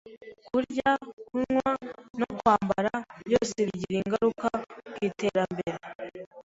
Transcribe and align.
Kurya, 0.47 0.91
kunywa, 1.27 1.71
no 2.19 2.27
kwambara, 2.37 2.93
byose 3.27 3.57
bigira 3.67 3.97
ingaruka 4.03 4.47
ku 4.93 4.97
iterambere 5.07 5.77